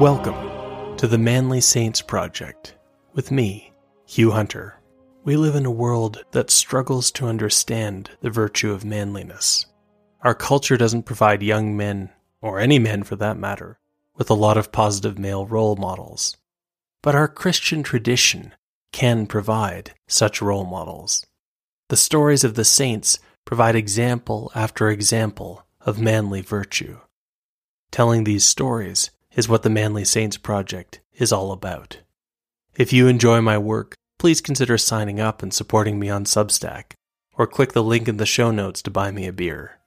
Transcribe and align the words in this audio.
Welcome 0.00 0.96
to 0.96 1.06
the 1.06 1.18
Manly 1.18 1.60
Saints 1.60 2.02
Project 2.02 2.74
with 3.12 3.30
me, 3.30 3.72
Hugh 4.06 4.32
Hunter. 4.32 4.80
We 5.22 5.36
live 5.36 5.54
in 5.54 5.64
a 5.64 5.70
world 5.70 6.24
that 6.32 6.50
struggles 6.50 7.12
to 7.12 7.28
understand 7.28 8.10
the 8.20 8.28
virtue 8.28 8.72
of 8.72 8.84
manliness. 8.84 9.66
Our 10.22 10.34
culture 10.34 10.76
doesn't 10.76 11.04
provide 11.04 11.44
young 11.44 11.76
men, 11.76 12.10
or 12.40 12.58
any 12.58 12.80
men 12.80 13.04
for 13.04 13.14
that 13.14 13.38
matter, 13.38 13.78
with 14.16 14.30
a 14.30 14.34
lot 14.34 14.56
of 14.56 14.72
positive 14.72 15.16
male 15.16 15.46
role 15.46 15.76
models. 15.76 16.36
But 17.00 17.14
our 17.14 17.28
Christian 17.28 17.84
tradition 17.84 18.52
can 18.90 19.28
provide 19.28 19.92
such 20.08 20.42
role 20.42 20.64
models. 20.64 21.24
The 21.88 21.96
stories 21.96 22.42
of 22.42 22.56
the 22.56 22.64
saints 22.64 23.20
provide 23.44 23.76
example 23.76 24.50
after 24.56 24.88
example 24.88 25.64
of 25.80 26.00
manly 26.00 26.40
virtue. 26.40 26.98
Telling 27.92 28.24
these 28.24 28.44
stories 28.44 29.10
is 29.34 29.48
what 29.48 29.62
the 29.62 29.70
Manly 29.70 30.04
Saints 30.04 30.36
Project 30.36 31.00
is 31.14 31.32
all 31.32 31.52
about. 31.52 32.00
If 32.76 32.92
you 32.92 33.08
enjoy 33.08 33.40
my 33.40 33.58
work, 33.58 33.94
please 34.18 34.40
consider 34.40 34.78
signing 34.78 35.20
up 35.20 35.42
and 35.42 35.52
supporting 35.52 35.98
me 35.98 36.10
on 36.10 36.24
Substack, 36.24 36.92
or 37.36 37.46
click 37.46 37.72
the 37.72 37.82
link 37.82 38.08
in 38.08 38.16
the 38.16 38.26
show 38.26 38.50
notes 38.50 38.82
to 38.82 38.90
buy 38.90 39.10
me 39.10 39.26
a 39.26 39.32
beer. 39.32 39.78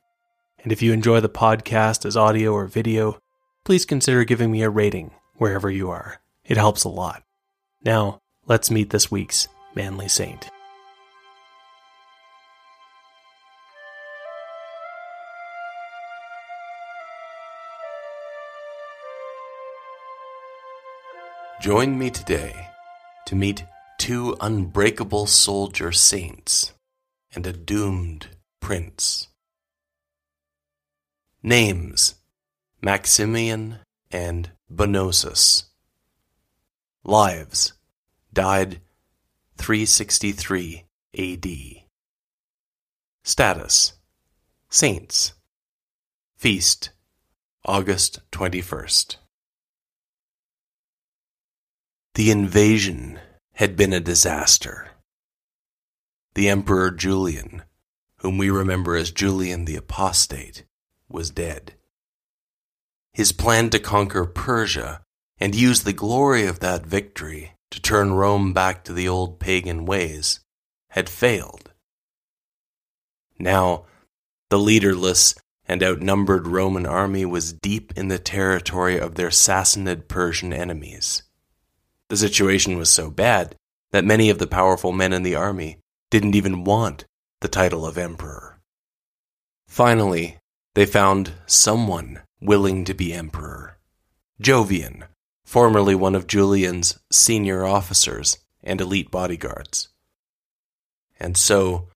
And 0.60 0.72
if 0.72 0.82
you 0.82 0.92
enjoy 0.92 1.22
the 1.22 1.30
podcast 1.30 2.06
as 2.06 2.18
audio 2.18 2.54
or 2.54 2.68
video, 2.68 3.20
please 3.64 3.86
consider 3.86 4.24
giving 4.24 4.52
me 4.52 4.64
a 4.64 4.70
rating 4.70 5.12
wherever 5.36 5.70
you 5.70 5.90
are. 5.90 6.22
It 6.46 6.58
helps 6.58 6.84
a 6.84 6.90
lot. 6.90 7.24
Now, 7.84 8.20
let's 8.46 8.72
meet 8.72 8.90
this 8.90 9.12
week's 9.12 9.48
Manly 9.76 10.08
Saint. 10.08 10.50
Join 21.68 22.00
me 22.00 22.10
today 22.10 22.70
to 23.26 23.36
meet 23.36 23.66
two 23.98 24.38
unbreakable 24.40 25.26
soldier 25.26 25.92
saints 25.92 26.72
and 27.36 27.46
a 27.46 27.52
doomed 27.52 28.28
prince. 28.62 29.28
Names 31.44 32.16
Maximian 32.82 33.80
and 34.10 34.52
Bonosus. 34.74 35.66
Lives 37.04 37.74
died 38.32 38.80
363 39.58 40.86
AD. 41.20 41.48
Status 43.26 43.92
Saints. 44.70 45.34
Feast 46.38 46.92
August 47.66 48.22
21st. 48.32 49.18
The 52.18 52.32
invasion 52.32 53.20
had 53.54 53.78
been 53.78 53.94
a 53.94 54.00
disaster. 54.00 54.88
The 56.34 56.50
Emperor 56.50 56.90
Julian, 56.90 57.62
whom 58.22 58.40
we 58.40 58.50
remember 58.50 58.96
as 58.96 59.12
Julian 59.12 59.66
the 59.66 59.76
Apostate, 59.76 60.64
was 61.08 61.30
dead. 61.30 61.76
His 63.14 63.32
plan 63.32 63.70
to 63.70 63.78
conquer 63.78 64.26
Persia 64.26 65.04
and 65.40 65.54
use 65.54 65.84
the 65.84 65.94
glory 65.94 66.48
of 66.48 66.60
that 66.60 66.88
victory 66.88 67.54
to 67.70 67.80
turn 67.80 68.14
Rome 68.14 68.52
back 68.52 68.84
to 68.86 68.94
the 68.94 69.08
old 69.08 69.40
pagan 69.40 69.86
ways 69.86 70.40
had 70.90 71.10
failed. 71.10 71.72
Now, 73.38 73.86
the 74.50 74.58
leaderless 74.58 75.36
and 75.68 75.84
outnumbered 75.84 76.48
Roman 76.48 76.88
army 76.88 77.26
was 77.26 77.54
deep 77.54 77.94
in 77.96 78.08
the 78.08 78.18
territory 78.18 79.00
of 79.00 79.14
their 79.14 79.30
Sassanid 79.30 80.08
Persian 80.08 80.52
enemies. 80.52 81.22
The 82.10 82.18
situation 82.18 82.78
was 82.78 82.90
so 82.90 83.10
bad 83.10 83.56
that 83.92 84.06
many 84.06 84.30
of 84.30 84.40
the 84.40 84.48
powerful 84.48 84.92
men 84.92 85.14
in 85.14 85.24
the 85.24 85.36
army 85.36 85.80
didn't 86.10 86.36
even 86.36 86.64
want 86.64 87.06
the 87.42 87.48
title 87.48 87.86
of 87.86 87.98
emperor. 87.98 88.60
Finally, 89.68 90.38
they 90.74 90.86
found 90.86 91.34
someone 91.46 92.22
willing 92.42 92.86
to 92.86 92.94
be 92.94 93.14
emperor 93.14 93.78
Jovian, 94.42 95.04
formerly 95.44 95.96
one 95.96 96.14
of 96.14 96.28
Julian's 96.28 97.00
senior 97.12 97.66
officers 97.66 98.38
and 98.64 98.80
elite 98.80 99.10
bodyguards. 99.10 99.90
And 101.20 101.36
so, 101.36 101.88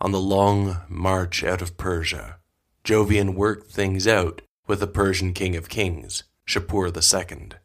on 0.00 0.12
the 0.12 0.20
long 0.20 0.82
march 0.88 1.42
out 1.42 1.60
of 1.60 1.76
Persia, 1.76 2.36
Jovian 2.84 3.34
worked 3.34 3.72
things 3.72 4.06
out 4.06 4.42
with 4.68 4.78
the 4.78 4.86
Persian 4.86 5.32
king 5.32 5.56
of 5.56 5.68
kings, 5.68 6.22
Shapur 6.46 6.86
II. 6.86 7.58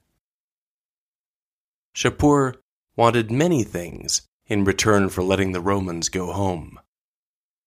Shapur 1.95 2.55
wanted 2.95 3.31
many 3.31 3.63
things 3.63 4.23
in 4.47 4.63
return 4.63 5.09
for 5.09 5.23
letting 5.23 5.51
the 5.51 5.61
Romans 5.61 6.09
go 6.09 6.31
home. 6.31 6.79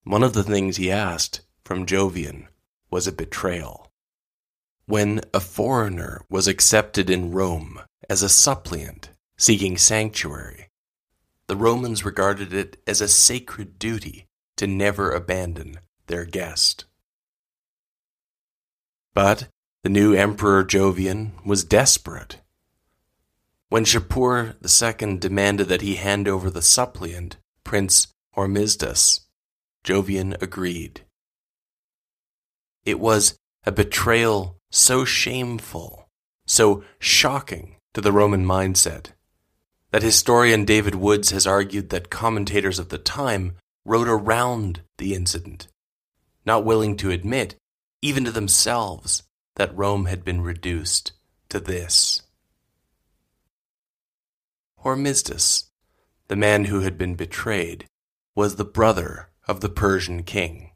One 0.05 0.23
of 0.23 0.35
the 0.35 0.45
things 0.45 0.77
he 0.77 0.91
asked 0.91 1.41
from 1.65 1.87
Jovian 1.87 2.49
was 2.91 3.07
a 3.07 3.13
betrayal. 3.13 3.93
When 4.87 5.21
a 5.35 5.41
foreigner 5.41 6.25
was 6.29 6.47
accepted 6.47 7.11
in 7.11 7.33
Rome 7.33 7.81
as 8.09 8.23
a 8.23 8.29
suppliant 8.29 9.11
seeking 9.37 9.77
sanctuary, 9.77 10.69
the 11.49 11.57
Romans 11.57 12.05
regarded 12.05 12.53
it 12.53 12.81
as 12.87 13.01
a 13.01 13.09
sacred 13.09 13.79
duty 13.79 14.27
to 14.57 14.67
never 14.67 15.11
abandon 15.13 15.81
their 16.07 16.25
guest. 16.25 16.85
But 19.15 19.49
the 19.83 19.89
new 19.89 20.15
Emperor 20.15 20.65
Jovian 20.65 21.33
was 21.45 21.65
desperate 21.65 22.41
when 23.69 23.85
Shapur 23.85 24.55
II 24.63 25.19
demanded 25.19 25.69
that 25.69 25.83
he 25.83 25.97
hand 25.97 26.29
over 26.29 26.51
the 26.51 26.63
suppliant, 26.63 27.37
Prince 27.65 28.09
Hormisdas, 28.37 29.21
Jovian 29.85 30.41
agreed. 30.41 31.03
It 32.85 33.01
was 33.01 33.37
a 33.65 33.73
betrayal 33.73 34.59
so 34.71 35.05
shameful, 35.05 36.09
so 36.47 36.85
shocking 36.99 37.77
to 37.95 38.01
the 38.01 38.13
Roman 38.13 38.45
mindset, 38.45 39.13
that 39.91 40.03
historian 40.03 40.65
David 40.65 40.95
Woods 40.95 41.31
has 41.31 41.47
argued 41.47 41.91
that 41.91 42.11
commentators 42.11 42.79
of 42.79 42.91
the 42.91 42.99
time 42.99 43.57
wrote 43.85 44.09
around 44.09 44.83
the 44.99 45.15
incident, 45.15 45.67
not 46.45 46.65
willing 46.65 46.97
to 46.99 47.11
admit, 47.11 47.57
even 48.03 48.25
to 48.25 48.31
themselves, 48.31 49.23
that 49.57 49.77
Rome 49.77 50.07
had 50.07 50.25
been 50.25 50.43
reduced 50.43 51.13
to 51.49 51.59
this. 51.59 52.23
Hormisdas, 54.87 55.65
the 56.29 56.37
man 56.37 56.67
who 56.67 56.83
had 56.83 56.97
been 56.97 57.17
betrayed, 57.17 57.87
was 58.37 58.55
the 58.55 58.65
brother 58.65 59.31
of 59.49 59.61
the 59.61 59.69
Persian 59.69 60.23
king. 60.23 60.71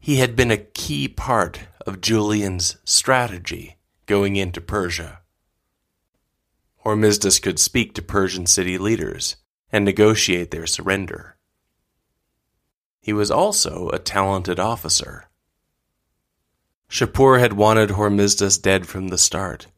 He 0.00 0.16
had 0.16 0.34
been 0.34 0.50
a 0.50 0.56
key 0.56 1.06
part 1.06 1.68
of 1.86 2.00
Julian's 2.00 2.76
strategy 2.84 3.76
going 4.06 4.34
into 4.34 4.60
Persia. 4.60 5.20
Hormisdas 6.84 7.40
could 7.40 7.60
speak 7.60 7.94
to 7.94 8.02
Persian 8.02 8.46
city 8.46 8.76
leaders 8.76 9.36
and 9.70 9.84
negotiate 9.84 10.50
their 10.50 10.66
surrender. 10.66 11.36
He 13.00 13.12
was 13.12 13.30
also 13.30 13.88
a 13.90 14.00
talented 14.00 14.58
officer. 14.58 15.30
Shapur 16.90 17.38
had 17.38 17.52
wanted 17.52 17.90
Hormisdas 17.90 18.60
dead 18.60 18.88
from 18.88 19.08
the 19.08 19.18
start 19.18 19.68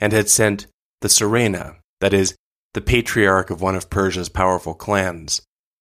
and 0.00 0.12
had 0.12 0.28
sent 0.28 0.66
the 1.00 1.08
Surena 1.08 1.76
that 2.04 2.12
is, 2.12 2.36
the 2.74 2.82
patriarch 2.82 3.48
of 3.48 3.62
one 3.62 3.74
of 3.74 3.88
Persia's 3.88 4.28
powerful 4.28 4.74
clans, 4.74 5.40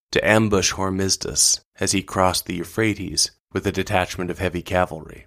to 0.09 0.25
ambush 0.25 0.71
Hormisdas 0.71 1.59
as 1.81 1.91
he 1.91 2.01
crossed 2.01 2.45
the 2.45 2.55
Euphrates 2.55 3.31
with 3.51 3.67
a 3.67 3.73
detachment 3.73 4.31
of 4.31 4.39
heavy 4.39 4.61
cavalry. 4.61 5.25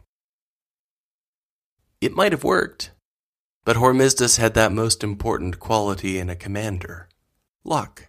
It 2.00 2.16
might 2.16 2.32
have 2.32 2.44
worked, 2.44 2.92
but 3.66 3.76
Hormisdas 3.76 4.38
had 4.38 4.54
that 4.54 4.72
most 4.72 5.04
important 5.04 5.60
quality 5.60 6.18
in 6.18 6.30
a 6.30 6.34
commander 6.34 7.10
luck. 7.62 8.08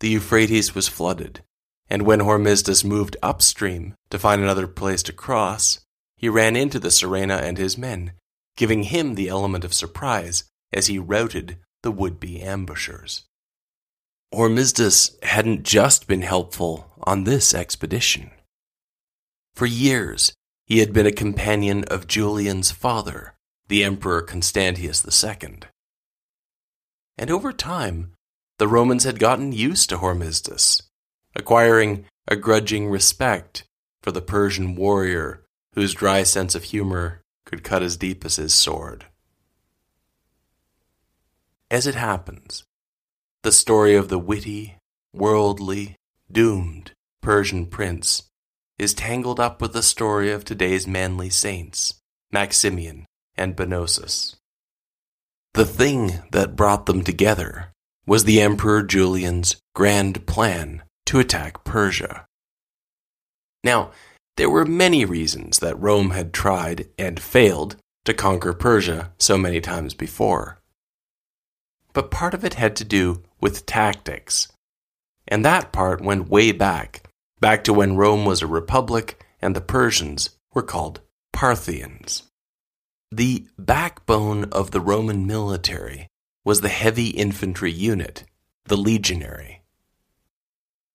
The 0.00 0.08
Euphrates 0.08 0.74
was 0.74 0.88
flooded, 0.88 1.42
and 1.90 2.06
when 2.06 2.20
Hormisdas 2.20 2.86
moved 2.86 3.18
upstream 3.22 3.96
to 4.08 4.18
find 4.18 4.40
another 4.40 4.66
place 4.66 5.02
to 5.02 5.12
cross, 5.12 5.80
he 6.16 6.30
ran 6.30 6.56
into 6.56 6.78
the 6.78 6.90
Surena 6.90 7.36
and 7.36 7.58
his 7.58 7.76
men, 7.76 8.12
giving 8.56 8.84
him 8.84 9.14
the 9.14 9.28
element 9.28 9.62
of 9.62 9.74
surprise 9.74 10.44
as 10.74 10.88
he 10.88 10.98
routed 10.98 11.56
the 11.82 11.90
would 11.90 12.20
be 12.20 12.42
ambushers. 12.42 13.24
Hormisdas 14.34 15.22
hadn't 15.22 15.62
just 15.62 16.06
been 16.06 16.22
helpful 16.22 16.92
on 17.04 17.24
this 17.24 17.54
expedition. 17.54 18.30
For 19.54 19.66
years, 19.66 20.32
he 20.66 20.80
had 20.80 20.92
been 20.92 21.06
a 21.06 21.12
companion 21.12 21.84
of 21.84 22.08
Julian's 22.08 22.72
father, 22.72 23.34
the 23.68 23.84
Emperor 23.84 24.22
Constantius 24.22 25.04
II. 25.06 25.60
And 27.16 27.30
over 27.30 27.52
time, 27.52 28.12
the 28.58 28.66
Romans 28.66 29.04
had 29.04 29.18
gotten 29.18 29.52
used 29.52 29.88
to 29.90 29.98
Hormisdas, 29.98 30.82
acquiring 31.36 32.06
a 32.26 32.34
grudging 32.34 32.88
respect 32.88 33.64
for 34.02 34.10
the 34.10 34.22
Persian 34.22 34.74
warrior 34.74 35.44
whose 35.74 35.94
dry 35.94 36.22
sense 36.22 36.54
of 36.54 36.64
humor 36.64 37.20
could 37.46 37.62
cut 37.62 37.82
as 37.82 37.96
deep 37.96 38.24
as 38.24 38.36
his 38.36 38.54
sword. 38.54 39.06
As 41.70 41.86
it 41.86 41.94
happens, 41.94 42.64
the 43.42 43.52
story 43.52 43.94
of 43.94 44.08
the 44.08 44.18
witty, 44.18 44.76
worldly, 45.12 45.96
doomed 46.30 46.92
Persian 47.22 47.66
prince 47.66 48.24
is 48.78 48.94
tangled 48.94 49.38
up 49.38 49.60
with 49.60 49.72
the 49.72 49.82
story 49.82 50.30
of 50.32 50.44
today's 50.44 50.86
manly 50.86 51.30
saints, 51.30 51.94
Maximian 52.32 53.06
and 53.36 53.56
Bonosus. 53.56 54.36
The 55.54 55.64
thing 55.64 56.22
that 56.32 56.56
brought 56.56 56.86
them 56.86 57.04
together 57.04 57.72
was 58.06 58.24
the 58.24 58.40
Emperor 58.40 58.82
Julian's 58.82 59.56
grand 59.74 60.26
plan 60.26 60.82
to 61.06 61.20
attack 61.20 61.64
Persia. 61.64 62.26
Now, 63.62 63.92
there 64.36 64.50
were 64.50 64.64
many 64.64 65.04
reasons 65.04 65.60
that 65.60 65.80
Rome 65.80 66.10
had 66.10 66.32
tried 66.32 66.88
and 66.98 67.20
failed 67.20 67.76
to 68.04 68.12
conquer 68.12 68.52
Persia 68.52 69.12
so 69.18 69.38
many 69.38 69.60
times 69.60 69.94
before. 69.94 70.60
But 71.94 72.10
part 72.10 72.34
of 72.34 72.44
it 72.44 72.54
had 72.54 72.76
to 72.76 72.84
do 72.84 73.22
with 73.40 73.64
tactics. 73.64 74.48
And 75.26 75.44
that 75.44 75.72
part 75.72 76.02
went 76.02 76.28
way 76.28 76.52
back, 76.52 77.08
back 77.40 77.64
to 77.64 77.72
when 77.72 77.96
Rome 77.96 78.26
was 78.26 78.42
a 78.42 78.46
republic 78.46 79.24
and 79.40 79.56
the 79.56 79.62
Persians 79.62 80.30
were 80.52 80.62
called 80.62 81.00
Parthians. 81.32 82.24
The 83.10 83.46
backbone 83.56 84.44
of 84.52 84.72
the 84.72 84.80
Roman 84.80 85.26
military 85.26 86.08
was 86.44 86.60
the 86.60 86.68
heavy 86.68 87.08
infantry 87.08 87.72
unit, 87.72 88.24
the 88.64 88.76
legionary. 88.76 89.62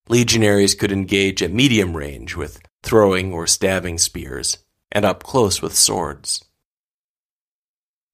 Legionaries 0.09 0.75
could 0.75 0.91
engage 0.91 1.41
at 1.41 1.51
medium 1.51 1.95
range 1.95 2.35
with 2.35 2.59
throwing 2.83 3.31
or 3.31 3.47
stabbing 3.47 3.97
spears, 3.97 4.57
and 4.91 5.05
up 5.05 5.23
close 5.23 5.61
with 5.61 5.75
swords. 5.75 6.43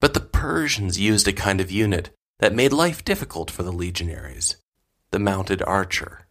But 0.01 0.13
the 0.13 0.19
Persians 0.19 0.99
used 0.99 1.27
a 1.27 1.33
kind 1.33 1.61
of 1.61 1.71
unit 1.71 2.11
that 2.39 2.53
made 2.53 2.73
life 2.73 3.03
difficult 3.05 3.49
for 3.49 3.63
the 3.63 3.71
legionaries 3.71 4.57
the 5.11 5.19
mounted 5.19 5.61
archer. 5.61 6.27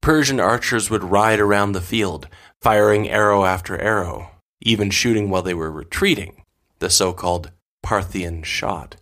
Persian 0.00 0.40
archers 0.40 0.90
would 0.90 1.04
ride 1.04 1.38
around 1.38 1.70
the 1.70 1.80
field, 1.80 2.26
firing 2.60 3.08
arrow 3.08 3.44
after 3.44 3.78
arrow, 3.80 4.30
even 4.60 4.90
shooting 4.90 5.30
while 5.30 5.42
they 5.42 5.54
were 5.54 5.70
retreating, 5.70 6.42
the 6.80 6.90
so 6.90 7.12
called 7.12 7.52
Parthian 7.80 8.42
shot. 8.42 8.96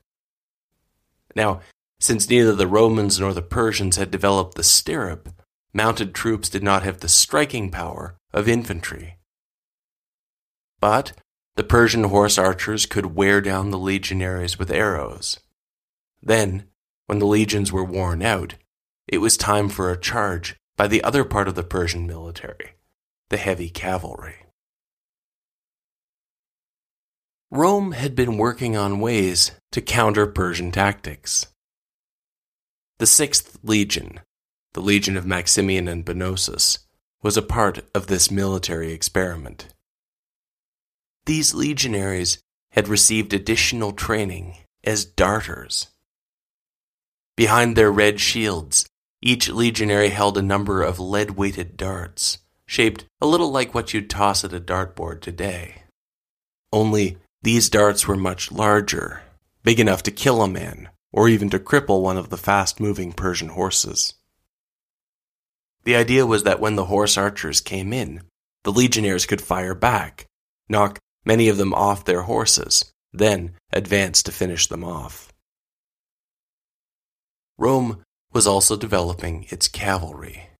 Now, 1.34 1.60
since 1.98 2.28
neither 2.28 2.54
the 2.54 2.66
Romans 2.66 3.18
nor 3.18 3.32
the 3.32 3.40
Persians 3.40 3.96
had 3.96 4.10
developed 4.10 4.54
the 4.54 4.62
stirrup, 4.62 5.30
mounted 5.72 6.14
troops 6.14 6.48
did 6.48 6.62
not 6.62 6.82
have 6.82 7.00
the 7.00 7.08
striking 7.08 7.70
power 7.70 8.16
of 8.32 8.48
infantry. 8.48 9.16
But 10.80 11.12
the 11.54 11.64
Persian 11.64 12.04
horse 12.04 12.36
archers 12.36 12.84
could 12.84 13.14
wear 13.16 13.40
down 13.40 13.70
the 13.70 13.78
legionaries 13.78 14.58
with 14.58 14.70
arrows. 14.70 15.38
Then, 16.26 16.64
when 17.06 17.20
the 17.20 17.24
legions 17.24 17.70
were 17.70 17.84
worn 17.84 18.20
out, 18.20 18.56
it 19.06 19.18
was 19.18 19.36
time 19.36 19.68
for 19.68 19.92
a 19.92 20.00
charge 20.00 20.56
by 20.76 20.88
the 20.88 21.04
other 21.04 21.24
part 21.24 21.46
of 21.46 21.54
the 21.54 21.62
Persian 21.62 22.04
military, 22.04 22.72
the 23.28 23.36
heavy 23.36 23.70
cavalry. 23.70 24.34
Rome 27.52 27.92
had 27.92 28.16
been 28.16 28.38
working 28.38 28.76
on 28.76 28.98
ways 28.98 29.52
to 29.70 29.80
counter 29.80 30.26
Persian 30.26 30.72
tactics. 30.72 31.46
The 32.98 33.06
Sixth 33.06 33.60
Legion, 33.62 34.18
the 34.72 34.80
Legion 34.80 35.16
of 35.16 35.26
Maximian 35.26 35.86
and 35.86 36.04
Bonosus, 36.04 36.80
was 37.22 37.36
a 37.36 37.42
part 37.42 37.84
of 37.94 38.08
this 38.08 38.32
military 38.32 38.90
experiment. 38.92 39.68
These 41.24 41.54
legionaries 41.54 42.38
had 42.72 42.88
received 42.88 43.32
additional 43.32 43.92
training 43.92 44.56
as 44.82 45.04
darters. 45.04 45.86
Behind 47.36 47.76
their 47.76 47.92
red 47.92 48.18
shields, 48.18 48.86
each 49.20 49.50
legionary 49.50 50.08
held 50.08 50.38
a 50.38 50.42
number 50.42 50.82
of 50.82 50.98
lead 50.98 51.32
weighted 51.32 51.76
darts, 51.76 52.38
shaped 52.66 53.04
a 53.20 53.26
little 53.26 53.50
like 53.50 53.74
what 53.74 53.92
you'd 53.92 54.08
toss 54.08 54.42
at 54.42 54.54
a 54.54 54.60
dartboard 54.60 55.20
today. 55.20 55.82
Only 56.72 57.18
these 57.42 57.68
darts 57.68 58.08
were 58.08 58.16
much 58.16 58.50
larger, 58.50 59.22
big 59.62 59.78
enough 59.78 60.02
to 60.04 60.10
kill 60.10 60.42
a 60.42 60.48
man, 60.48 60.88
or 61.12 61.28
even 61.28 61.50
to 61.50 61.58
cripple 61.58 62.02
one 62.02 62.16
of 62.16 62.30
the 62.30 62.38
fast 62.38 62.80
moving 62.80 63.12
Persian 63.12 63.50
horses. 63.50 64.14
The 65.84 65.94
idea 65.94 66.26
was 66.26 66.42
that 66.44 66.58
when 66.58 66.76
the 66.76 66.86
horse 66.86 67.18
archers 67.18 67.60
came 67.60 67.92
in, 67.92 68.22
the 68.64 68.72
legionnaires 68.72 69.26
could 69.26 69.40
fire 69.40 69.74
back, 69.74 70.26
knock 70.68 70.98
many 71.24 71.48
of 71.48 71.58
them 71.58 71.74
off 71.74 72.04
their 72.04 72.22
horses, 72.22 72.90
then 73.12 73.54
advance 73.72 74.22
to 74.24 74.32
finish 74.32 74.66
them 74.66 74.82
off. 74.82 75.25
Rome 77.58 78.04
was 78.32 78.46
also 78.46 78.76
developing 78.76 79.46
its 79.48 79.68
cavalry. 79.68 80.50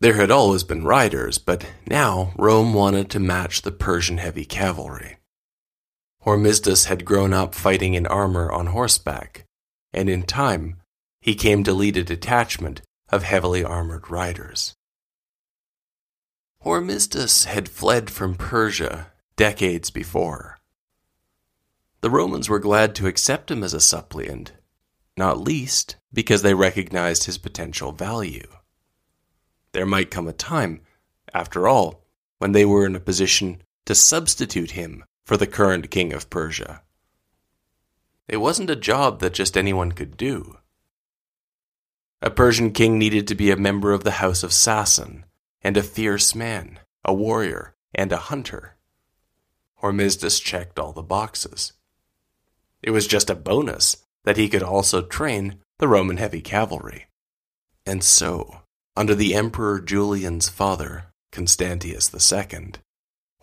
There 0.00 0.14
had 0.14 0.30
always 0.30 0.64
been 0.64 0.84
riders, 0.84 1.38
but 1.38 1.66
now 1.86 2.32
Rome 2.36 2.72
wanted 2.72 3.10
to 3.10 3.20
match 3.20 3.62
the 3.62 3.72
Persian 3.72 4.18
heavy 4.18 4.44
cavalry. 4.44 5.18
Hormisdas 6.24 6.86
had 6.86 7.04
grown 7.04 7.32
up 7.32 7.54
fighting 7.54 7.94
in 7.94 8.06
armor 8.06 8.50
on 8.50 8.66
horseback, 8.66 9.44
and 9.92 10.08
in 10.08 10.22
time 10.22 10.80
he 11.20 11.34
came 11.34 11.64
to 11.64 11.72
lead 11.72 11.96
a 11.96 12.04
detachment 12.04 12.80
of 13.10 13.24
heavily 13.24 13.64
armored 13.64 14.10
riders. 14.10 14.74
Hormisdas 16.64 17.44
had 17.44 17.68
fled 17.68 18.10
from 18.10 18.34
Persia 18.34 19.12
decades 19.36 19.90
before. 19.90 20.58
The 22.02 22.10
Romans 22.10 22.48
were 22.48 22.58
glad 22.58 22.94
to 22.96 23.06
accept 23.06 23.50
him 23.50 23.62
as 23.64 23.74
a 23.74 23.80
suppliant, 23.80 24.52
not 25.16 25.40
least 25.40 25.96
because 26.12 26.42
they 26.42 26.54
recognized 26.54 27.24
his 27.24 27.38
potential 27.38 27.92
value. 27.92 28.48
There 29.72 29.86
might 29.86 30.10
come 30.10 30.26
a 30.26 30.32
time, 30.32 30.80
after 31.32 31.68
all, 31.68 32.04
when 32.38 32.52
they 32.52 32.64
were 32.64 32.86
in 32.86 32.96
a 32.96 33.00
position 33.00 33.62
to 33.86 33.94
substitute 33.94 34.72
him 34.72 35.04
for 35.24 35.36
the 35.36 35.46
current 35.46 35.90
king 35.90 36.12
of 36.12 36.30
Persia. 36.30 36.82
It 38.26 38.38
wasn't 38.38 38.70
a 38.70 38.76
job 38.76 39.20
that 39.20 39.34
just 39.34 39.56
anyone 39.56 39.92
could 39.92 40.16
do. 40.16 40.58
A 42.22 42.30
Persian 42.30 42.72
king 42.72 42.98
needed 42.98 43.26
to 43.28 43.34
be 43.34 43.50
a 43.50 43.56
member 43.56 43.92
of 43.92 44.04
the 44.04 44.12
house 44.22 44.42
of 44.42 44.50
Sassan, 44.50 45.24
and 45.62 45.76
a 45.76 45.82
fierce 45.82 46.34
man, 46.34 46.80
a 47.04 47.14
warrior, 47.14 47.74
and 47.94 48.12
a 48.12 48.16
hunter. 48.16 48.76
Hormisdas 49.82 50.42
checked 50.42 50.78
all 50.78 50.92
the 50.92 51.02
boxes. 51.02 51.72
It 52.82 52.90
was 52.90 53.06
just 53.06 53.30
a 53.30 53.34
bonus 53.34 54.04
that 54.24 54.36
he 54.36 54.48
could 54.48 54.62
also 54.62 55.02
train 55.02 55.60
the 55.80 55.88
Roman 55.88 56.18
heavy 56.18 56.42
cavalry. 56.42 57.06
And 57.86 58.04
so, 58.04 58.60
under 58.94 59.14
the 59.14 59.34
Emperor 59.34 59.80
Julian's 59.80 60.50
father, 60.50 61.06
Constantius 61.32 62.12
II, 62.14 62.72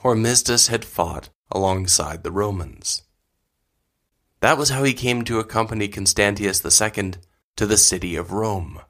Hormisdas 0.03 0.67
had 0.67 0.85
fought 0.85 1.29
alongside 1.51 2.23
the 2.23 2.31
Romans. 2.31 3.01
That 4.39 4.57
was 4.57 4.69
how 4.69 4.83
he 4.83 4.93
came 4.93 5.23
to 5.25 5.39
accompany 5.39 5.87
Constantius 5.87 6.63
II 6.63 7.13
to 7.55 7.65
the 7.65 7.77
city 7.77 8.15
of 8.15 8.31
Rome. 8.31 8.81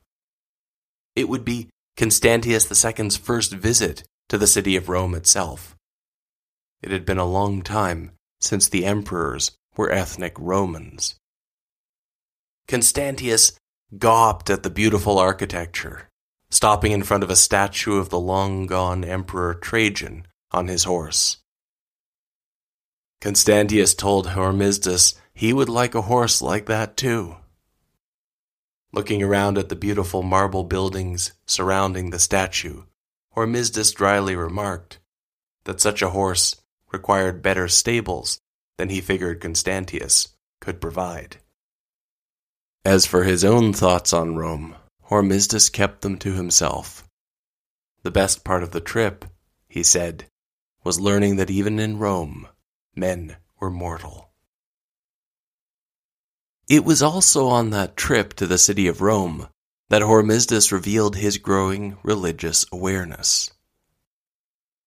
It 1.16 1.30
would 1.30 1.46
be 1.46 1.70
Constantius 1.96 2.70
II's 2.70 3.16
first 3.16 3.54
visit 3.54 4.04
to 4.28 4.38
the 4.38 4.46
city 4.46 4.76
of 4.76 4.90
Rome 4.90 5.16
itself. 5.16 5.74
It 6.82 6.92
had 6.92 7.06
been 7.06 7.18
a 7.18 7.26
long 7.26 7.62
time 7.62 8.12
since 8.42 8.68
the 8.68 8.86
emperors 8.86 9.58
were 9.78 9.90
ethnic 9.90 10.34
Romans. 10.38 11.16
Constantius 12.68 13.54
gawped 13.98 14.50
at 14.50 14.64
the 14.64 14.70
beautiful 14.70 15.18
architecture, 15.18 16.10
stopping 16.50 16.92
in 16.92 17.04
front 17.04 17.24
of 17.24 17.30
a 17.30 17.36
statue 17.36 17.98
of 17.98 18.10
the 18.10 18.20
long 18.20 18.66
gone 18.66 19.06
Emperor 19.06 19.54
Trajan 19.54 20.28
on 20.52 20.68
his 20.68 20.84
horse. 20.84 21.38
Constantius 23.22 23.96
told 23.96 24.28
Hormisdas 24.28 25.16
he 25.34 25.54
would 25.54 25.70
like 25.70 25.96
a 25.96 26.02
horse 26.02 26.42
like 26.42 26.66
that 26.66 26.98
too. 26.98 27.38
Looking 28.92 29.24
around 29.24 29.58
at 29.58 29.70
the 29.70 29.76
beautiful 29.76 30.22
marble 30.22 30.66
buildings 30.66 31.32
surrounding 31.46 32.10
the 32.10 32.20
statue, 32.20 32.84
Hormisdas 33.36 33.94
dryly 33.94 34.36
remarked 34.36 35.00
that 35.64 35.80
such 35.80 36.02
a 36.02 36.10
horse 36.10 36.56
required 36.92 37.42
better 37.42 37.70
stables 37.70 38.40
than 38.78 38.90
he 38.90 39.00
figured 39.00 39.40
Constantius 39.40 40.30
could 40.60 40.82
provide. 40.82 41.38
As 42.86 43.06
for 43.06 43.24
his 43.24 43.44
own 43.44 43.74
thoughts 43.74 44.14
on 44.14 44.36
Rome, 44.36 44.76
Hormisdas 45.10 45.70
kept 45.70 46.02
them 46.02 46.18
to 46.20 46.34
himself. 46.34 47.08
The 48.04 48.12
best 48.12 48.44
part 48.44 48.64
of 48.64 48.72
the 48.72 48.82
trip, 48.82 49.26
he 49.68 49.84
said, 49.84 50.28
was 50.84 51.00
learning 51.00 51.36
that 51.38 51.50
even 51.50 51.80
in 51.80 51.98
Rome, 51.98 52.48
men 52.96 53.38
were 53.60 53.70
mortal. 53.70 54.30
It 56.70 56.84
was 56.84 57.02
also 57.02 57.48
on 57.48 57.70
that 57.70 57.96
trip 57.96 58.34
to 58.36 58.48
the 58.48 58.58
city 58.58 58.88
of 58.88 59.02
Rome 59.02 59.48
that 59.90 60.02
Hormisdas 60.02 60.72
revealed 60.72 61.16
his 61.16 61.38
growing 61.38 61.98
religious 62.04 62.66
awareness. 62.72 63.52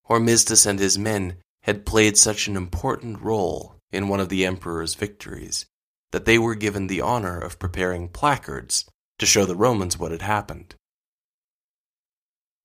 Hormisdas 0.08 0.66
and 0.66 0.78
his 0.78 0.98
men 0.98 1.36
had 1.62 1.86
played 1.86 2.18
such 2.18 2.48
an 2.48 2.56
important 2.56 3.20
role 3.22 3.76
in 3.92 4.08
one 4.08 4.20
of 4.20 4.28
the 4.28 4.44
emperor's 4.44 4.94
victories 4.94 5.66
that 6.12 6.24
they 6.24 6.38
were 6.38 6.54
given 6.54 6.86
the 6.86 7.00
honor 7.00 7.38
of 7.38 7.58
preparing 7.58 8.08
placards 8.08 8.84
to 9.18 9.26
show 9.26 9.44
the 9.44 9.56
Romans 9.56 9.98
what 9.98 10.12
had 10.12 10.22
happened. 10.22 10.74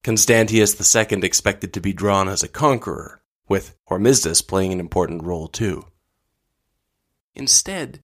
Constantius 0.04 0.96
II 0.96 1.24
expected 1.24 1.74
to 1.74 1.82
be 1.82 1.94
drawn 1.94 2.28
as 2.28 2.44
a 2.44 2.48
conqueror, 2.48 3.22
with 3.48 3.76
Hormisdas 3.90 4.42
playing 4.48 4.72
an 4.72 4.80
important 4.80 5.24
role 5.24 5.48
too. 5.48 5.86
Instead, 7.34 8.02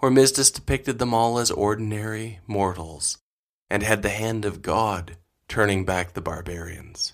Hormisdas 0.00 0.52
depicted 0.52 0.98
them 0.98 1.12
all 1.12 1.38
as 1.38 1.50
ordinary 1.50 2.40
mortals, 2.46 3.18
and 3.68 3.82
had 3.82 4.02
the 4.02 4.08
hand 4.08 4.44
of 4.44 4.62
God 4.62 5.16
turning 5.48 5.84
back 5.84 6.12
the 6.12 6.20
barbarians. 6.20 7.12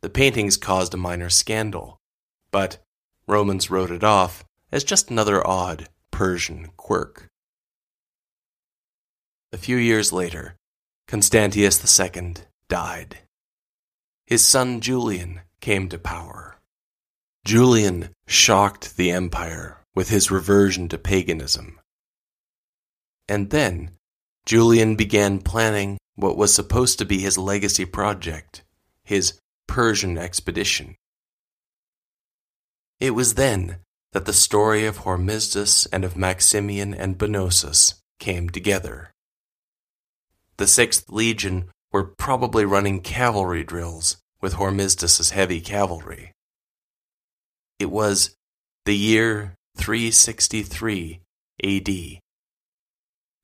The 0.00 0.10
paintings 0.10 0.56
caused 0.56 0.94
a 0.94 0.98
minor 0.98 1.30
scandal, 1.30 2.00
but 2.50 2.84
Romans 3.26 3.70
wrote 3.70 3.90
it 3.90 4.04
off 4.04 4.44
as 4.70 4.84
just 4.84 5.10
another 5.10 5.46
odd 5.46 5.88
Persian 6.14 6.68
quirk. 6.76 7.26
A 9.52 9.58
few 9.58 9.76
years 9.76 10.12
later, 10.12 10.54
Constantius 11.08 11.82
II 11.98 12.34
died. 12.68 13.18
His 14.24 14.46
son 14.46 14.80
Julian 14.80 15.40
came 15.60 15.88
to 15.88 15.98
power. 15.98 16.60
Julian 17.44 18.10
shocked 18.28 18.96
the 18.96 19.10
empire 19.10 19.80
with 19.96 20.10
his 20.10 20.30
reversion 20.30 20.88
to 20.90 20.98
paganism. 20.98 21.80
And 23.28 23.50
then 23.50 23.90
Julian 24.46 24.94
began 24.94 25.40
planning 25.40 25.98
what 26.14 26.36
was 26.36 26.54
supposed 26.54 27.00
to 27.00 27.04
be 27.04 27.18
his 27.18 27.36
legacy 27.36 27.86
project, 27.86 28.62
his 29.02 29.40
Persian 29.66 30.16
expedition. 30.16 30.94
It 33.00 33.16
was 33.16 33.34
then 33.34 33.80
that 34.14 34.26
the 34.26 34.32
story 34.32 34.86
of 34.86 34.98
Hormisdas 34.98 35.88
and 35.92 36.04
of 36.04 36.16
Maximian 36.16 36.94
and 36.94 37.18
Bonosus 37.18 37.94
came 38.20 38.48
together. 38.48 39.10
The 40.56 40.68
Sixth 40.68 41.10
Legion 41.10 41.68
were 41.92 42.04
probably 42.04 42.64
running 42.64 43.00
cavalry 43.00 43.64
drills 43.64 44.16
with 44.40 44.54
Hormisdas's 44.54 45.30
heavy 45.30 45.60
cavalry. 45.60 46.30
It 47.80 47.90
was 47.90 48.36
the 48.84 48.96
year 48.96 49.56
363 49.76 51.20
AD. 51.64 51.90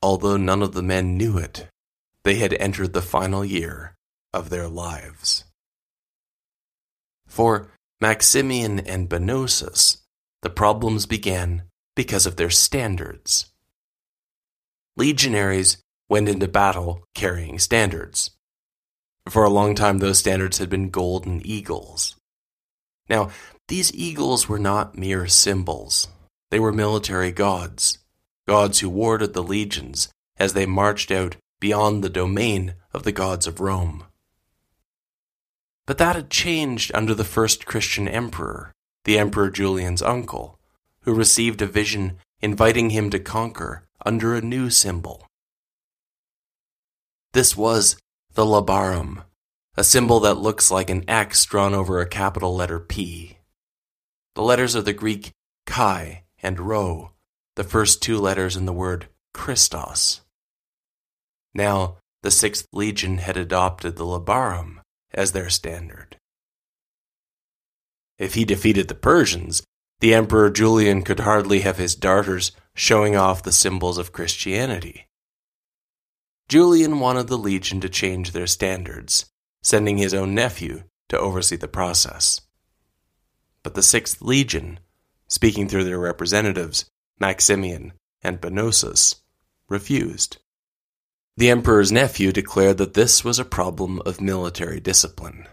Although 0.00 0.36
none 0.36 0.62
of 0.62 0.72
the 0.72 0.84
men 0.84 1.18
knew 1.18 1.36
it, 1.36 1.66
they 2.22 2.36
had 2.36 2.54
entered 2.54 2.92
the 2.92 3.02
final 3.02 3.44
year 3.44 3.96
of 4.32 4.50
their 4.50 4.68
lives. 4.68 5.44
For 7.26 7.72
Maximian 8.00 8.78
and 8.78 9.08
Bonosus, 9.08 9.96
the 10.42 10.50
problems 10.50 11.06
began 11.06 11.64
because 11.94 12.26
of 12.26 12.37
their 12.37 12.50
standards. 12.50 13.52
Legionaries 14.97 15.78
went 16.09 16.28
into 16.28 16.49
battle 16.49 17.04
carrying 17.14 17.59
standards. 17.59 18.30
For 19.28 19.44
a 19.44 19.50
long 19.50 19.75
time, 19.75 19.99
those 19.99 20.18
standards 20.18 20.59
had 20.59 20.70
been 20.70 20.90
golden 20.90 21.40
eagles. 21.44 22.16
Now, 23.09 23.30
these 23.68 23.94
eagles 23.94 24.49
were 24.49 24.59
not 24.59 24.97
mere 24.97 25.26
symbols, 25.28 26.09
they 26.50 26.59
were 26.59 26.73
military 26.73 27.30
gods, 27.30 27.99
gods 28.49 28.80
who 28.80 28.88
warded 28.88 29.35
the 29.35 29.42
legions 29.42 30.09
as 30.37 30.54
they 30.54 30.66
marched 30.66 31.11
out 31.11 31.37
beyond 31.61 32.02
the 32.02 32.11
domain 32.11 32.75
of 32.92 33.04
the 33.04 33.12
gods 33.12 33.47
of 33.47 33.61
Rome. 33.61 34.04
But 35.87 35.99
that 35.99 36.16
had 36.16 36.30
changed 36.30 36.90
under 36.94 37.14
the 37.14 37.25
first 37.25 37.66
Christian 37.66 38.09
emperor, 38.09 38.73
the 39.04 39.19
Emperor 39.19 39.50
Julian's 39.50 40.02
uncle, 40.02 40.59
who 41.02 41.14
received 41.14 41.62
a 41.62 41.66
vision 41.66 42.19
inviting 42.40 42.90
him 42.90 43.11
to 43.11 43.19
conquer 43.19 43.85
under 44.04 44.35
a 44.35 44.42
new 44.42 44.71
symbol. 44.71 45.26
This 47.33 47.57
was 47.57 47.97
the 48.35 48.45
labarum, 48.45 49.25
a 49.76 49.85
symbol 49.85 50.21
that 50.21 50.35
looks 50.35 50.71
like 50.71 50.90
an 50.90 51.09
X 51.09 51.45
drawn 51.45 51.75
over 51.75 52.00
a 52.00 52.09
capital 52.09 52.54
letter 52.54 52.80
P. 52.80 53.38
The 54.35 54.42
letters 54.42 54.75
are 54.76 54.83
the 54.83 54.92
Greek 54.92 55.33
chi 55.66 56.25
and 56.42 56.59
rho, 56.59 57.12
the 57.57 57.64
first 57.64 58.02
two 58.02 58.19
letters 58.19 58.57
in 58.57 58.66
the 58.66 58.73
word 58.73 59.09
Christos. 59.35 60.23
Now, 61.54 61.97
the 62.23 62.30
Sixth 62.30 62.66
Legion 62.73 63.19
had 63.19 63.37
adopted 63.37 63.97
the 63.97 64.04
labarum 64.04 64.80
as 65.12 65.33
their 65.33 65.50
standard. 65.50 66.16
If 68.20 68.34
he 68.34 68.44
defeated 68.44 68.88
the 68.88 68.94
Persians, 68.94 69.62
the 70.00 70.12
Emperor 70.12 70.50
Julian 70.50 71.02
could 71.02 71.20
hardly 71.20 71.60
have 71.60 71.78
his 71.78 71.94
darters 71.94 72.52
showing 72.74 73.16
off 73.16 73.42
the 73.42 73.50
symbols 73.50 73.96
of 73.96 74.12
Christianity. 74.12 75.08
Julian 76.46 77.00
wanted 77.00 77.28
the 77.28 77.38
legion 77.38 77.80
to 77.80 77.88
change 77.88 78.32
their 78.32 78.46
standards, 78.46 79.24
sending 79.62 79.96
his 79.96 80.12
own 80.12 80.34
nephew 80.34 80.82
to 81.08 81.18
oversee 81.18 81.56
the 81.56 81.66
process. 81.66 82.42
But 83.62 83.74
the 83.74 83.82
Sixth 83.82 84.20
Legion, 84.20 84.80
speaking 85.26 85.66
through 85.66 85.84
their 85.84 85.98
representatives, 85.98 86.84
Maximian 87.18 87.94
and 88.22 88.38
Bonosus, 88.38 89.16
refused. 89.66 90.36
The 91.38 91.48
emperor's 91.48 91.90
nephew 91.90 92.32
declared 92.32 92.76
that 92.78 92.92
this 92.92 93.24
was 93.24 93.38
a 93.38 93.44
problem 93.46 94.02
of 94.04 94.20
military 94.20 94.78
discipline. 94.78 95.46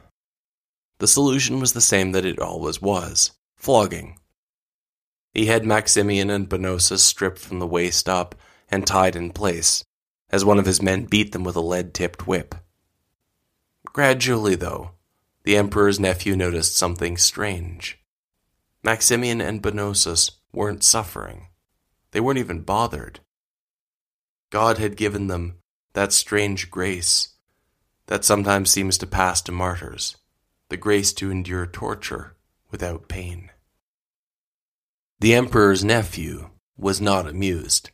The 1.00 1.08
solution 1.08 1.60
was 1.60 1.74
the 1.74 1.82
same 1.82 2.12
that 2.12 2.26
it 2.26 2.40
always 2.40 2.82
was 2.82 3.32
flogging. 3.56 4.20
He 5.34 5.46
had 5.46 5.66
Maximian 5.66 6.30
and 6.30 6.50
Bonosus 6.50 7.02
stripped 7.02 7.40
from 7.40 7.60
the 7.60 7.68
waist 7.68 8.10
up 8.10 8.34
and 8.70 8.88
tied 8.88 9.16
in 9.16 9.32
place, 9.32 9.84
as 10.30 10.44
one 10.44 10.58
of 10.58 10.66
his 10.66 10.82
men 10.82 11.06
beat 11.06 11.32
them 11.32 11.44
with 11.44 11.56
a 11.56 11.62
lead 11.62 11.94
tipped 11.94 12.26
whip. 12.26 12.56
Gradually, 13.86 14.56
though, 14.56 14.92
the 15.44 15.56
emperor's 15.56 16.00
nephew 16.00 16.36
noticed 16.36 16.76
something 16.76 17.18
strange. 17.18 18.00
Maximian 18.84 19.42
and 19.42 19.62
Bonosus 19.62 20.32
weren't 20.52 20.84
suffering. 20.84 21.48
They 22.12 22.20
weren't 22.20 22.40
even 22.40 22.62
bothered. 22.62 23.20
God 24.50 24.78
had 24.78 24.98
given 24.98 25.28
them 25.28 25.60
that 25.94 26.14
strange 26.14 26.72
grace 26.72 27.36
that 28.08 28.26
sometimes 28.26 28.70
seems 28.70 28.98
to 28.98 29.08
pass 29.08 29.42
to 29.44 29.52
martyrs, 29.52 30.16
the 30.70 30.78
grace 30.78 31.14
to 31.14 31.32
endure 31.32 31.66
torture 31.66 32.36
without 32.72 33.08
pain. 33.08 33.52
The 35.20 35.34
emperor's 35.34 35.84
nephew 35.84 36.50
was 36.78 37.02
not 37.02 37.28
amused. 37.28 37.90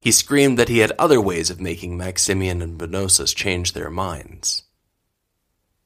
He 0.00 0.12
screamed 0.12 0.58
that 0.58 0.68
he 0.68 0.78
had 0.78 0.92
other 0.92 1.20
ways 1.20 1.50
of 1.50 1.60
making 1.60 1.96
Maximian 1.96 2.62
and 2.62 2.78
Bonosus 2.78 3.34
change 3.34 3.72
their 3.72 3.90
minds. 3.90 4.62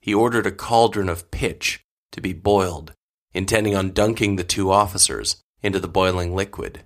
He 0.01 0.13
ordered 0.13 0.47
a 0.47 0.53
cauldron 0.53 1.09
of 1.09 1.31
pitch 1.31 1.85
to 2.13 2.21
be 2.21 2.33
boiled, 2.33 2.93
intending 3.33 3.75
on 3.75 3.93
dunking 3.93 4.37
the 4.37 4.45
two 4.45 4.71
officers 4.71 5.43
into 5.63 5.81
the 5.81 5.89
boiling 5.89 6.35
liquid. 6.35 6.85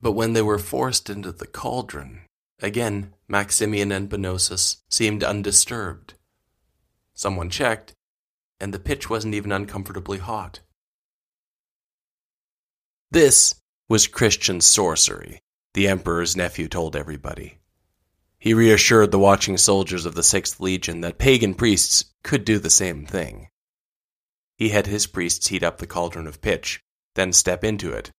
But 0.00 0.12
when 0.12 0.32
they 0.32 0.42
were 0.42 0.58
forced 0.58 1.10
into 1.10 1.32
the 1.32 1.46
cauldron, 1.46 2.22
Again, 2.60 3.12
Maximian 3.28 3.92
and 3.92 4.08
Bonosus 4.08 4.78
seemed 4.88 5.22
undisturbed. 5.22 6.14
Someone 7.16 7.48
checked, 7.48 7.94
and 8.60 8.72
the 8.74 8.78
pitch 8.78 9.08
wasn't 9.08 9.34
even 9.34 9.50
uncomfortably 9.50 10.18
hot. 10.18 10.60
This 13.10 13.54
was 13.88 14.06
Christian 14.06 14.60
sorcery, 14.60 15.40
the 15.72 15.88
Emperor's 15.88 16.36
nephew 16.36 16.68
told 16.68 16.94
everybody. 16.94 17.58
He 18.38 18.52
reassured 18.52 19.12
the 19.12 19.18
watching 19.18 19.56
soldiers 19.56 20.04
of 20.04 20.14
the 20.14 20.22
Sixth 20.22 20.60
Legion 20.60 21.00
that 21.00 21.16
pagan 21.16 21.54
priests 21.54 22.04
could 22.22 22.44
do 22.44 22.58
the 22.58 22.68
same 22.68 23.06
thing. 23.06 23.48
He 24.58 24.68
had 24.68 24.86
his 24.86 25.06
priests 25.06 25.48
heat 25.48 25.62
up 25.62 25.78
the 25.78 25.86
cauldron 25.86 26.26
of 26.26 26.42
pitch, 26.42 26.82
then 27.14 27.32
step 27.32 27.64
into 27.64 27.92
it. 27.92 28.10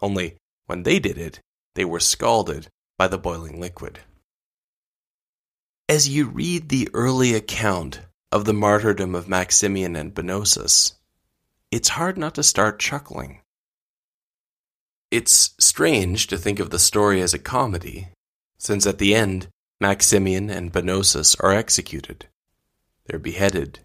Only, 0.00 0.36
when 0.66 0.82
they 0.82 0.98
did 0.98 1.16
it, 1.16 1.40
they 1.76 1.84
were 1.84 2.00
scalded 2.00 2.68
by 2.98 3.06
the 3.06 3.18
boiling 3.18 3.60
liquid. 3.60 4.00
As 5.88 6.08
you 6.08 6.28
read 6.28 6.68
the 6.68 6.88
early 6.92 7.34
account 7.34 8.00
of 8.32 8.46
the 8.46 8.54
martyrdom 8.54 9.14
of 9.14 9.28
Maximian 9.28 9.94
and 9.94 10.14
Bonosus, 10.14 10.94
it's 11.70 11.90
hard 11.90 12.16
not 12.16 12.34
to 12.34 12.42
start 12.42 12.80
chuckling. 12.80 13.42
It's 15.10 15.50
strange 15.60 16.26
to 16.28 16.38
think 16.38 16.58
of 16.58 16.70
the 16.70 16.78
story 16.78 17.20
as 17.20 17.34
a 17.34 17.38
comedy, 17.38 18.08
since 18.56 18.86
at 18.86 18.96
the 18.96 19.14
end, 19.14 19.48
Maximian 19.80 20.48
and 20.48 20.72
Bonosus 20.72 21.36
are 21.40 21.52
executed. 21.52 22.26
They're 23.06 23.18
beheaded. 23.18 23.80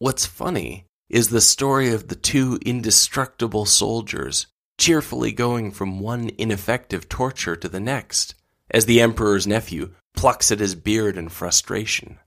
What's 0.00 0.26
funny 0.26 0.86
is 1.08 1.28
the 1.28 1.40
story 1.40 1.92
of 1.92 2.08
the 2.08 2.16
two 2.16 2.58
indestructible 2.66 3.66
soldiers 3.66 4.48
cheerfully 4.78 5.30
going 5.30 5.70
from 5.70 6.00
one 6.00 6.30
ineffective 6.38 7.08
torture 7.08 7.54
to 7.54 7.68
the 7.68 7.78
next, 7.78 8.34
as 8.70 8.86
the 8.86 9.00
Emperor's 9.00 9.46
nephew 9.46 9.90
plucks 10.14 10.50
at 10.50 10.58
his 10.58 10.74
beard 10.74 11.16
in 11.16 11.28
frustration. 11.28 12.18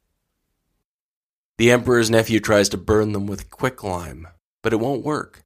The 1.57 1.71
Emperor's 1.71 2.09
nephew 2.11 2.39
tries 2.39 2.69
to 2.69 2.77
burn 2.77 3.13
them 3.13 3.25
with 3.25 3.49
quicklime, 3.49 4.27
but 4.61 4.73
it 4.73 4.79
won't 4.79 5.03
work. 5.03 5.43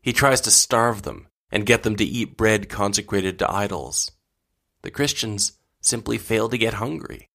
He 0.00 0.12
tries 0.12 0.40
to 0.42 0.50
starve 0.52 1.02
them 1.02 1.26
and 1.50 1.66
get 1.66 1.82
them 1.82 1.96
to 1.96 2.04
eat 2.04 2.36
bread 2.36 2.68
consecrated 2.68 3.38
to 3.38 3.52
idols. 3.52 4.12
The 4.82 4.90
Christians 4.90 5.58
simply 5.80 6.16
fail 6.16 6.48
to 6.48 6.58
get 6.58 6.74
hungry. 6.74 7.28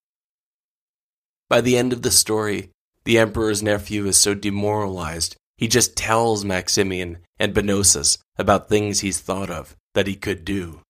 By 1.49 1.59
the 1.59 1.77
end 1.77 1.91
of 1.91 2.01
the 2.01 2.11
story, 2.11 2.69
the 3.03 3.17
emperor's 3.17 3.61
nephew 3.61 4.05
is 4.07 4.17
so 4.17 4.33
demoralized 4.33 5.35
he 5.57 5.67
just 5.67 5.97
tells 5.97 6.45
Maximian 6.45 7.19
and 7.37 7.53
Bonosus 7.53 8.17
about 8.37 8.69
things 8.69 9.01
he's 9.01 9.19
thought 9.19 9.49
of 9.49 9.75
that 9.93 10.07
he 10.07 10.15
could 10.15 10.45
do. 10.45 10.81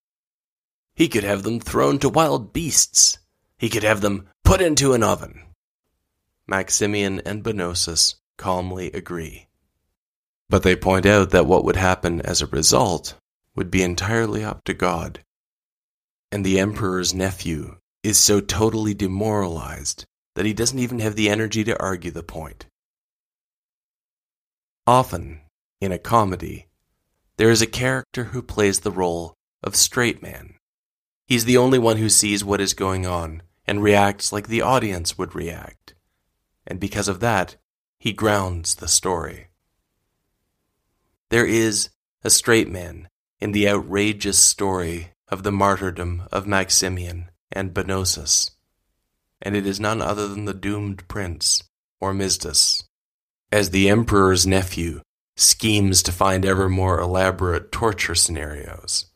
He 0.94 1.08
could 1.08 1.24
have 1.24 1.42
them 1.42 1.58
thrown 1.58 1.98
to 1.98 2.08
wild 2.08 2.52
beasts. 2.52 3.18
He 3.58 3.68
could 3.68 3.82
have 3.82 4.02
them 4.02 4.28
put 4.44 4.60
into 4.60 4.92
an 4.92 5.02
oven. 5.02 5.42
Maximian 6.46 7.20
and 7.20 7.42
Bonosus 7.42 8.16
calmly 8.36 8.90
agree. 8.92 9.48
But 10.48 10.62
they 10.62 10.76
point 10.76 11.06
out 11.06 11.30
that 11.30 11.46
what 11.46 11.64
would 11.64 11.76
happen 11.76 12.20
as 12.20 12.42
a 12.42 12.46
result 12.46 13.14
would 13.54 13.70
be 13.70 13.82
entirely 13.82 14.44
up 14.44 14.64
to 14.64 14.74
God. 14.74 15.22
And 16.30 16.44
the 16.44 16.58
emperor's 16.58 17.14
nephew 17.14 17.76
is 18.02 18.18
so 18.18 18.40
totally 18.40 18.94
demoralized 18.94 20.04
that 20.34 20.46
he 20.46 20.52
doesn't 20.52 20.78
even 20.78 20.98
have 20.98 21.14
the 21.14 21.28
energy 21.28 21.62
to 21.64 21.80
argue 21.80 22.10
the 22.10 22.22
point. 22.22 22.66
Often, 24.86 25.40
in 25.80 25.92
a 25.92 25.98
comedy, 25.98 26.68
there 27.36 27.50
is 27.50 27.62
a 27.62 27.66
character 27.66 28.24
who 28.24 28.42
plays 28.42 28.80
the 28.80 28.90
role 28.90 29.34
of 29.62 29.76
straight 29.76 30.22
man. 30.22 30.54
He's 31.26 31.44
the 31.44 31.56
only 31.56 31.78
one 31.78 31.98
who 31.98 32.08
sees 32.08 32.44
what 32.44 32.60
is 32.60 32.74
going 32.74 33.06
on 33.06 33.42
and 33.66 33.82
reacts 33.82 34.32
like 34.32 34.48
the 34.48 34.62
audience 34.62 35.16
would 35.16 35.34
react. 35.34 35.94
And 36.66 36.80
because 36.80 37.08
of 37.08 37.20
that, 37.20 37.56
he 37.98 38.12
grounds 38.12 38.76
the 38.76 38.88
story. 38.88 39.48
There 41.30 41.46
is 41.46 41.90
a 42.22 42.30
straight 42.30 42.68
man 42.68 43.08
in 43.40 43.52
the 43.52 43.68
outrageous 43.68 44.38
story 44.38 45.12
of 45.28 45.42
the 45.42 45.52
martyrdom 45.52 46.24
of 46.30 46.46
Maximian 46.46 47.30
and 47.50 47.74
Bonosus 47.74 48.50
and 49.42 49.56
it 49.56 49.66
is 49.66 49.80
none 49.80 50.00
other 50.00 50.28
than 50.28 50.44
the 50.44 50.54
doomed 50.54 51.06
prince, 51.08 51.64
Hormisdas. 52.00 52.84
As 53.50 53.70
the 53.70 53.90
emperor's 53.90 54.46
nephew 54.46 55.02
schemes 55.36 56.02
to 56.04 56.12
find 56.12 56.46
ever 56.46 56.68
more 56.68 57.00
elaborate 57.00 57.72
torture 57.72 58.14
scenarios, 58.14 59.06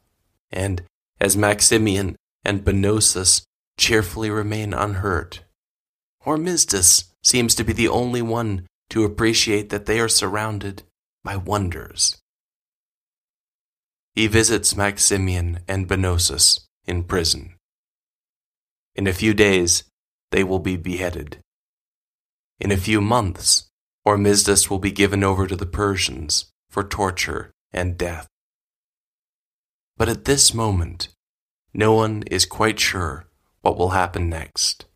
and 0.51 0.83
as 1.21 1.37
Maximian 1.37 2.17
and 2.45 2.65
Bonosus 2.65 3.43
cheerfully 3.79 4.29
remain 4.29 4.75
unhurt, 4.75 5.45
Hormisdas 6.25 7.05
seems 7.27 7.57
to 7.57 7.65
be 7.65 7.73
the 7.73 7.89
only 7.89 8.23
one 8.23 8.65
to 8.89 9.05
appreciate 9.05 9.69
that 9.71 9.87
they 9.87 9.99
are 9.99 10.09
surrounded 10.09 10.85
by 11.25 11.37
wonders. 11.37 12.17
He 14.15 14.29
visits 14.29 14.77
Maximian 14.77 15.59
and 15.67 15.89
Bonosus 15.89 16.61
in 16.85 17.03
prison. 17.03 17.57
In 18.95 19.09
a 19.09 19.13
few 19.13 19.35
days, 19.35 19.83
they 20.31 20.45
will 20.45 20.61
be 20.61 20.77
beheaded. 20.77 21.39
In 22.61 22.71
a 22.71 22.77
few 22.77 23.01
months, 23.01 23.69
Hormisdas 24.07 24.71
will 24.71 24.79
be 24.79 24.93
given 24.93 25.25
over 25.25 25.49
to 25.49 25.57
the 25.57 25.67
Persians 25.67 26.53
for 26.71 26.85
torture 26.85 27.51
and 27.73 27.99
death. 27.99 28.29
But 29.97 30.09
at 30.09 30.27
this 30.27 30.55
moment, 30.55 31.09
no 31.75 31.93
one 31.93 32.23
is 32.31 32.47
quite 32.47 32.79
sure 32.79 33.27
what 33.63 33.77
will 33.77 33.91
happen 33.91 34.29
next. 34.29 34.87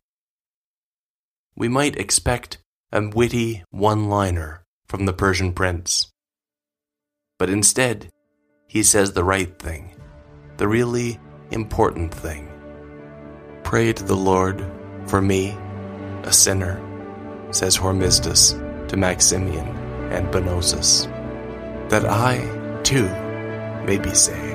We 1.55 1.67
might 1.67 1.97
expect 1.97 2.57
a 2.91 3.07
witty 3.07 3.63
one 3.69 4.09
liner 4.09 4.65
from 4.87 5.05
the 5.05 5.13
Persian 5.13 5.53
prince. 5.53 6.11
But 7.37 7.49
instead, 7.49 8.09
he 8.67 8.83
says 8.83 9.13
the 9.13 9.23
right 9.23 9.57
thing, 9.59 9.95
the 10.57 10.67
really 10.67 11.19
important 11.51 12.13
thing. 12.13 12.47
Pray 13.63 13.93
to 13.93 14.03
the 14.03 14.15
Lord 14.15 14.65
for 15.05 15.21
me, 15.21 15.57
a 16.23 16.31
sinner, 16.31 16.79
says 17.51 17.77
Hormisdas 17.77 18.53
to 18.87 18.97
Maximian 18.97 19.67
and 20.11 20.27
Bonosus, 20.27 21.07
that 21.89 22.05
I, 22.05 22.39
too, 22.83 23.07
may 23.85 23.97
be 23.97 24.13
saved. 24.13 24.50